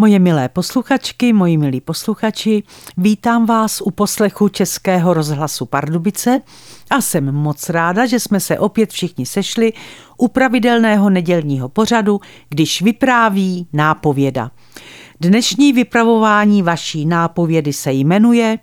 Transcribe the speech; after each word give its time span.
Moje 0.00 0.18
milé 0.18 0.48
posluchačky, 0.48 1.32
moji 1.32 1.58
milí 1.58 1.80
posluchači, 1.80 2.62
vítám 2.96 3.46
vás 3.46 3.80
u 3.80 3.90
poslechu 3.90 4.48
Českého 4.48 5.14
rozhlasu 5.14 5.66
Pardubice 5.66 6.40
a 6.90 7.00
jsem 7.00 7.32
moc 7.32 7.68
ráda, 7.68 8.06
že 8.06 8.20
jsme 8.20 8.40
se 8.40 8.58
opět 8.58 8.90
všichni 8.90 9.26
sešli 9.26 9.72
u 10.16 10.28
pravidelného 10.28 11.10
nedělního 11.10 11.68
pořadu, 11.68 12.20
když 12.48 12.82
vypráví 12.82 13.68
nápověda. 13.72 14.50
Dnešní 15.20 15.72
vypravování 15.72 16.62
vaší 16.62 17.06
nápovědy 17.06 17.72
se 17.72 17.92
jmenuje 17.92 18.58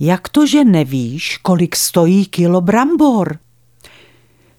Jak 0.00 0.28
to, 0.28 0.46
že 0.46 0.64
nevíš, 0.64 1.36
kolik 1.36 1.76
stojí 1.76 2.26
kilo 2.26 2.60
brambor? 2.60 3.38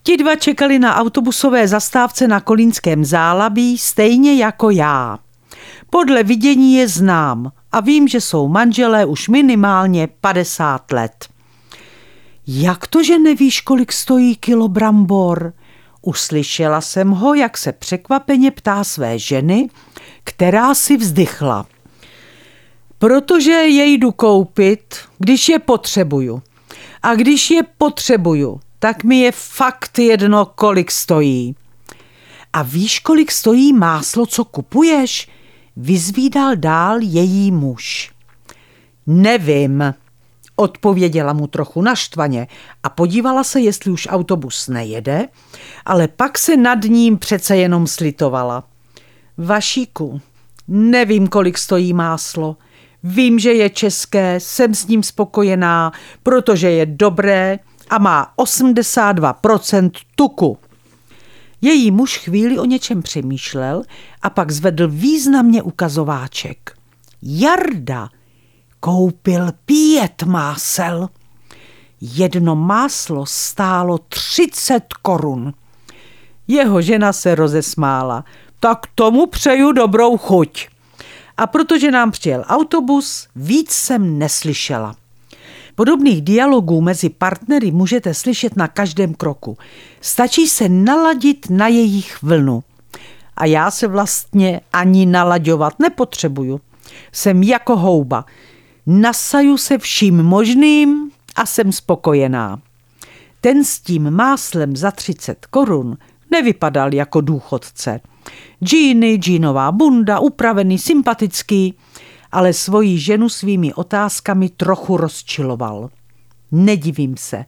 Ti 0.04 0.18
dva 0.18 0.36
čekali 0.36 0.80
na 0.80 0.96
autobusové 0.96 1.68
zastávce 1.68 2.28
na 2.28 2.40
Kolínském 2.40 3.06
zálabí 3.06 3.78
stejně 3.78 4.36
jako 4.36 4.70
já. 4.70 5.20
Podle 5.94 6.24
vidění 6.24 6.74
je 6.74 6.88
znám 6.88 7.52
a 7.72 7.80
vím, 7.80 8.08
že 8.08 8.22
jsou 8.22 8.48
manželé 8.48 9.06
už 9.06 9.30
minimálně 9.30 10.08
50 10.22 10.92
let. 10.92 11.30
Jak 12.48 12.88
to, 12.88 13.04
že 13.04 13.20
nevíš, 13.20 13.62
kolik 13.62 13.92
stojí 13.92 14.36
kilo 14.36 14.68
brambor? 14.68 15.54
Uslyšela 16.02 16.82
jsem 16.82 17.10
ho, 17.10 17.34
jak 17.34 17.58
se 17.58 17.72
překvapeně 17.72 18.52
ptá 18.52 18.84
své 18.84 19.20
ženy, 19.20 19.70
která 20.24 20.76
si 20.76 20.98
vzdychla. 20.98 21.66
Protože 23.00 23.52
je 23.52 23.86
jdu 23.86 24.12
koupit, 24.12 24.96
když 25.20 25.50
je 25.50 25.60
potřebuju. 25.60 26.42
A 27.04 27.16
když 27.16 27.52
je 27.52 27.64
potřebuju, 27.78 28.60
tak 28.80 29.04
mi 29.04 29.20
je 29.20 29.32
fakt 29.32 30.00
jedno, 30.00 30.46
kolik 30.46 30.92
stojí. 30.92 31.56
A 32.54 32.62
víš, 32.62 33.00
kolik 33.00 33.32
stojí 33.32 33.74
máslo, 33.74 34.26
co 34.26 34.46
kupuješ? 34.46 35.30
Vyzvídal 35.76 36.56
dál 36.56 36.98
její 37.02 37.52
muž. 37.52 38.12
Nevím, 39.08 39.94
odpověděla 40.56 41.34
mu 41.34 41.48
trochu 41.48 41.82
naštvaně 41.82 42.48
a 42.84 42.90
podívala 42.90 43.44
se, 43.44 43.60
jestli 43.60 43.92
už 43.92 44.08
autobus 44.12 44.68
nejede, 44.68 45.28
ale 45.86 46.08
pak 46.08 46.38
se 46.38 46.58
nad 46.58 46.84
ním 46.84 47.18
přece 47.18 47.58
jenom 47.58 47.88
slitovala. 47.88 48.64
Vašíku, 49.38 50.22
nevím, 50.68 51.28
kolik 51.28 51.58
stojí 51.58 51.94
máslo. 51.94 52.58
Vím, 53.04 53.40
že 53.40 53.54
je 53.54 53.70
české, 53.70 54.40
jsem 54.40 54.76
s 54.76 54.88
ním 54.88 55.04
spokojená, 55.04 55.92
protože 56.24 56.72
je 56.72 56.86
dobré 56.86 57.60
a 57.90 57.98
má 57.98 58.34
82% 58.38 59.92
tuku. 60.16 60.58
Její 61.62 61.92
muž 61.92 62.18
chvíli 62.18 62.60
o 62.60 62.66
něčem 62.66 63.02
přemýšlel 63.02 63.84
a 64.22 64.30
pak 64.30 64.52
zvedl 64.52 64.88
významně 64.88 65.62
ukazováček. 65.62 66.76
Jarda 67.22 68.10
koupil 68.80 69.52
pět 69.66 70.24
másel. 70.24 71.10
Jedno 72.02 72.56
máslo 72.56 73.26
stálo 73.26 73.98
30 73.98 74.94
korun. 75.02 75.54
Jeho 76.48 76.82
žena 76.82 77.14
se 77.14 77.36
rozesmála. 77.36 78.26
Tak 78.60 78.80
tomu 78.96 79.28
přeju 79.28 79.72
dobrou 79.72 80.18
chuť. 80.18 80.68
A 81.38 81.48
protože 81.48 81.92
nám 81.92 82.12
přijel 82.12 82.44
autobus, 82.48 83.28
víc 83.36 83.72
jsem 83.72 84.20
neslyšela. 84.20 84.96
Podobných 85.82 86.22
dialogů 86.22 86.82
mezi 86.82 87.10
partnery 87.10 87.72
můžete 87.72 88.14
slyšet 88.14 88.56
na 88.56 88.68
každém 88.68 89.14
kroku. 89.14 89.58
Stačí 90.02 90.48
se 90.48 90.70
naladit 90.70 91.50
na 91.50 91.68
jejich 91.68 92.24
vlnu. 92.24 92.64
A 93.38 93.46
já 93.46 93.72
se 93.72 93.88
vlastně 93.88 94.62
ani 94.74 95.06
nalaďovat 95.06 95.80
nepotřebuju. 95.80 96.62
Jsem 97.12 97.44
jako 97.44 97.78
houba. 97.78 98.26
Nasaju 98.86 99.58
se 99.58 99.78
vším 99.78 100.24
možným 100.24 101.12
a 101.36 101.46
jsem 101.46 101.72
spokojená. 101.72 102.60
Ten 103.42 103.64
s 103.64 103.80
tím 103.80 104.12
máslem 104.12 104.76
za 104.76 104.92
30 104.92 105.46
korun 105.46 105.98
nevypadal 106.32 106.94
jako 106.94 107.22
důchodce. 107.22 108.00
Džíny, 108.64 109.16
džínová 109.16 109.72
bunda, 109.72 110.20
upravený, 110.20 110.78
sympatický– 110.78 111.74
ale 112.32 112.54
svoji 112.54 113.00
ženu 113.00 113.30
svými 113.30 113.74
otázkami 113.74 114.50
trochu 114.50 114.98
rozčiloval. 114.98 115.90
Nedivím 116.52 117.18
se. 117.18 117.46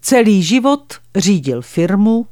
Celý 0.00 0.42
život 0.42 0.94
řídil 1.16 1.62
firmu, 1.62 2.26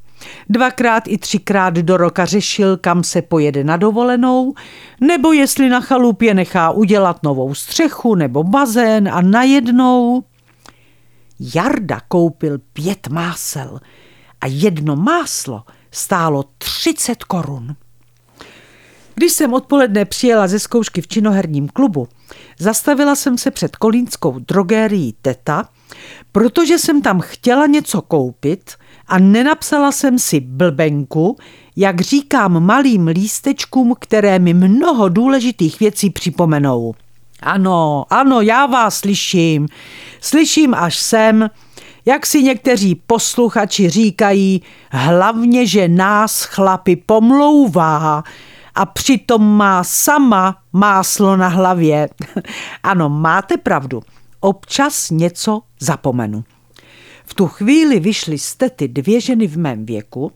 dvakrát 0.49 1.05
i 1.09 1.19
třikrát 1.19 1.75
do 1.75 1.97
roka 1.97 2.25
řešil, 2.25 2.77
kam 2.77 3.05
se 3.05 3.23
pojede 3.23 3.65
na 3.65 3.77
dovolenou, 3.77 4.55
nebo 5.00 5.33
jestli 5.33 5.69
na 5.69 5.81
chalupě 5.81 6.34
nechá 6.34 6.71
udělat 6.71 7.23
novou 7.23 7.55
střechu 7.55 8.15
nebo 8.15 8.44
bazén 8.44 9.09
a 9.09 9.21
najednou... 9.21 10.25
Jarda 11.55 12.00
koupil 12.09 12.59
pět 12.59 13.09
másel 13.09 13.81
a 14.41 14.47
jedno 14.47 14.97
máslo 14.97 15.62
stálo 15.91 16.44
30 16.59 17.25
korun. 17.25 17.77
Když 19.14 19.32
jsem 19.32 19.54
odpoledne 19.54 20.04
přijela 20.04 20.48
ze 20.48 20.58
zkoušky 20.58 21.00
v 21.00 21.08
činoherním 21.08 21.69
klubu, 21.69 22.08
zastavila 22.58 23.14
jsem 23.14 23.38
se 23.38 23.50
před 23.50 23.76
kolínskou 23.76 24.38
drogérií 24.38 25.14
Teta, 25.22 25.69
protože 26.32 26.78
jsem 26.78 27.02
tam 27.02 27.20
chtěla 27.20 27.66
něco 27.66 28.02
koupit 28.02 28.70
a 29.06 29.19
nenapsala 29.19 29.92
jsem 29.92 30.19
si 30.19 30.41
blbenku, 30.41 31.36
jak 31.76 32.00
říkám 32.00 32.66
malým 32.66 33.06
lístečkům, 33.06 33.94
které 34.00 34.38
mi 34.38 34.54
mnoho 34.54 35.08
důležitých 35.08 35.81
věcí 35.81 36.10
připomenou. 36.10 36.94
Ano, 37.42 38.04
ano, 38.10 38.41
já 38.41 38.66
vás 38.66 38.98
slyším. 38.98 39.69
Slyším 40.20 40.75
až 40.75 40.98
sem, 40.98 41.50
jak 42.06 42.26
si 42.26 42.42
někteří 42.42 42.94
posluchači 42.94 43.88
říkají, 43.91 44.62
hlavně, 44.91 45.66
že 45.66 45.88
nás 45.88 46.44
chlapi 46.44 46.96
pomlouvá, 46.96 48.22
a 48.75 48.87
přitom 48.87 49.57
má 49.57 49.85
sama 49.85 50.57
máslo 50.73 51.37
na 51.37 51.49
hlavě. 51.49 52.09
ano, 52.83 53.09
máte 53.09 53.57
pravdu. 53.57 54.03
Občas 54.41 55.11
něco 55.11 55.61
zapomenu. 55.81 56.45
V 57.27 57.35
tu 57.35 57.47
chvíli 57.47 58.01
vyšly 58.01 58.39
z 58.39 58.55
tety 58.55 58.89
dvě 58.89 59.21
ženy 59.21 59.47
v 59.47 59.59
mém 59.59 59.87
věku 59.87 60.33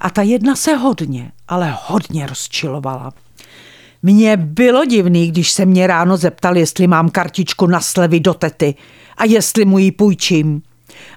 a 0.00 0.10
ta 0.10 0.22
jedna 0.22 0.56
se 0.56 0.76
hodně, 0.76 1.32
ale 1.48 1.78
hodně 1.86 2.26
rozčilovala. 2.26 3.12
Mně 4.02 4.36
bylo 4.36 4.84
divný, 4.84 5.28
když 5.28 5.52
se 5.52 5.66
mě 5.66 5.86
ráno 5.86 6.16
zeptal, 6.16 6.56
jestli 6.56 6.86
mám 6.86 7.10
kartičku 7.10 7.66
na 7.66 7.80
slevy 7.80 8.20
do 8.20 8.34
tety 8.34 8.74
a 9.16 9.24
jestli 9.24 9.64
mu 9.64 9.78
ji 9.78 9.92
půjčím. 9.92 10.62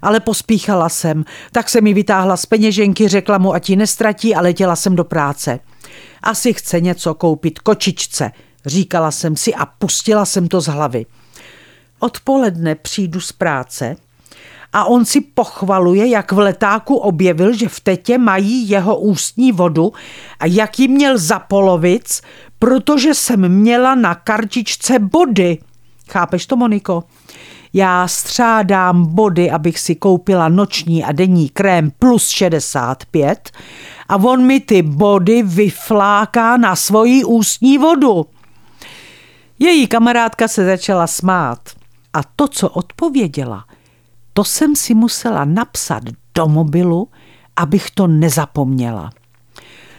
Ale 0.02 0.20
pospíchala 0.20 0.90
jsem, 0.90 1.26
tak 1.52 1.70
se 1.70 1.82
mi 1.82 1.94
vytáhla 1.94 2.38
z 2.38 2.46
peněženky, 2.46 3.08
řekla 3.08 3.38
mu, 3.38 3.54
ať 3.54 3.70
ji 3.70 3.76
nestratí 3.76 4.36
a 4.36 4.42
letěla 4.42 4.76
jsem 4.76 4.96
do 4.96 5.04
práce. 5.04 5.60
Asi 6.24 6.54
chce 6.54 6.82
něco 6.82 7.14
koupit 7.14 7.60
kočičce, 7.60 8.32
říkala 8.66 9.12
jsem 9.12 9.36
si 9.36 9.54
a 9.54 9.66
pustila 9.66 10.26
jsem 10.26 10.48
to 10.48 10.62
z 10.62 10.68
hlavy. 10.68 11.06
Odpoledne 12.00 12.76
přijdu 12.76 13.22
z 13.22 13.32
práce 13.32 13.96
a 14.74 14.86
on 14.86 15.06
si 15.06 15.22
pochvaluje, 15.22 16.08
jak 16.08 16.32
v 16.32 16.40
letáku 16.40 16.96
objevil, 16.96 17.54
že 17.54 17.70
v 17.70 17.80
tetě 17.80 18.18
mají 18.18 18.70
jeho 18.70 19.00
ústní 19.00 19.52
vodu 19.52 19.94
a 20.40 20.46
jak 20.46 20.80
ji 20.80 20.88
měl 20.88 21.18
za 21.18 21.40
polovic, 21.40 22.22
protože 22.60 23.14
jsem 23.14 23.50
měla 23.50 23.96
na 23.96 24.16
kartičce 24.16 25.00
body. 25.00 25.58
Chápeš 26.10 26.46
to, 26.46 26.56
Moniko? 26.56 27.04
Já 27.74 28.08
střádám 28.08 29.06
body, 29.06 29.52
abych 29.52 29.80
si 29.80 29.96
koupila 29.96 30.50
noční 30.50 31.04
a 31.04 31.12
denní 31.12 31.50
krém 31.50 31.92
plus 32.00 32.28
65 32.28 33.52
a 34.10 34.16
on 34.16 34.46
mi 34.46 34.60
ty 34.60 34.82
body 34.82 35.44
vyfláká 35.44 36.58
na 36.58 36.76
svoji 36.76 37.24
ústní 37.24 37.78
vodu. 37.78 38.26
Její 39.60 39.88
kamarádka 39.88 40.48
se 40.48 40.66
začala 40.66 41.08
smát 41.08 41.60
a 42.14 42.24
to, 42.36 42.48
co 42.48 42.70
odpověděla, 42.70 43.66
to 44.34 44.44
jsem 44.44 44.76
si 44.76 44.94
musela 44.94 45.46
napsat 45.46 46.04
do 46.36 46.48
mobilu, 46.48 47.10
abych 47.56 47.92
to 47.92 48.08
nezapomněla. 48.08 49.12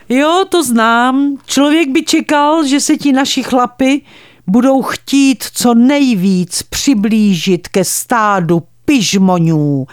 Jo, 0.09 0.45
to 0.49 0.65
znám. 0.65 1.37
Člověk 1.47 1.89
by 1.89 2.03
čekal, 2.03 2.67
že 2.67 2.81
se 2.81 2.97
ti 2.97 3.13
naši 3.13 3.43
chlapy 3.43 4.03
budou 4.47 4.83
chtít 4.83 5.45
co 5.55 5.75
nejvíc 5.75 6.63
přiblížit 6.63 7.69
ke 7.69 7.85
stádu 7.85 8.63
pižmonů 8.85 9.87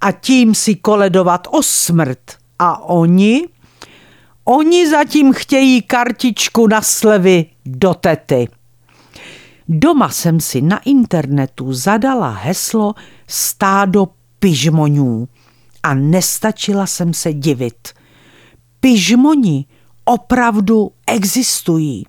a 0.00 0.12
tím 0.12 0.54
si 0.54 0.74
koledovat 0.74 1.48
o 1.50 1.62
smrt. 1.62 2.18
A 2.58 2.84
oni? 2.84 3.48
Oni 4.44 4.90
zatím 4.90 5.32
chtějí 5.32 5.82
kartičku 5.82 6.66
na 6.66 6.82
slevy 6.82 7.46
do 7.66 7.94
tety. 7.94 8.48
Doma 9.68 10.08
jsem 10.08 10.40
si 10.40 10.60
na 10.62 10.78
internetu 10.78 11.72
zadala 11.72 12.30
heslo 12.30 12.94
stádo 13.26 14.08
pižmonů 14.38 15.28
a 15.82 15.94
nestačila 15.94 16.86
jsem 16.86 17.14
se 17.14 17.32
divit. 17.32 17.88
Pižmoni 18.80 19.64
opravdu 20.04 20.90
existují 21.06 22.06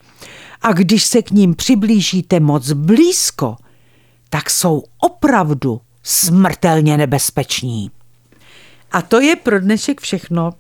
a 0.62 0.74
když 0.74 1.06
se 1.06 1.22
k 1.22 1.32
ním 1.32 1.56
přiblížíte 1.56 2.40
moc 2.40 2.72
blízko, 2.72 3.56
tak 4.30 4.50
jsou 4.50 4.84
opravdu 5.00 5.82
smrtelně 6.04 6.98
nebezpeční. 6.98 7.92
A 8.92 9.02
to 9.02 9.20
je 9.20 9.36
pro 9.36 9.60
dnešek 9.60 10.02
všechno. 10.02 10.52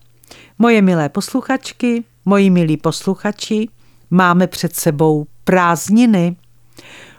Moje 0.59 0.81
milé 0.81 1.09
posluchačky, 1.09 2.03
moji 2.25 2.49
milí 2.49 2.77
posluchači, 2.77 3.67
máme 4.09 4.47
před 4.47 4.75
sebou 4.75 5.25
prázdniny. 5.43 6.35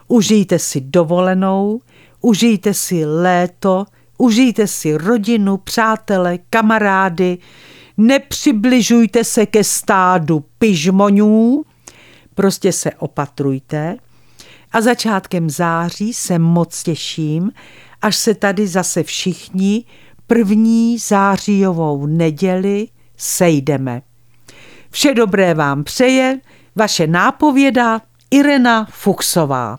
Užijte 0.07 0.59
si 0.59 0.81
dovolenou, 0.81 1.81
užijte 2.21 2.73
si 2.73 3.05
léto, 3.05 3.85
užijte 4.17 4.67
si 4.67 4.97
rodinu, 4.97 5.57
přátele, 5.57 6.37
kamarády, 6.49 7.37
nepřibližujte 7.97 9.23
se 9.23 9.45
ke 9.45 9.63
stádu 9.63 10.45
pyžmonů, 10.57 11.63
prostě 12.35 12.71
se 12.71 12.91
opatrujte. 12.91 13.95
A 14.71 14.81
začátkem 14.81 15.49
září 15.49 16.13
se 16.13 16.39
moc 16.39 16.83
těším, 16.83 17.51
až 18.01 18.15
se 18.15 18.33
tady 18.35 18.67
zase 18.67 19.03
všichni 19.03 19.85
první 20.27 20.97
zářijovou 20.97 22.05
neděli 22.05 22.87
sejdeme. 23.17 24.01
Vše 24.89 25.13
dobré 25.13 25.53
vám 25.53 25.83
přeje 25.83 26.39
vaše 26.75 27.07
nápověda 27.07 28.01
Irena 28.31 28.87
Fuchsová. 28.91 29.71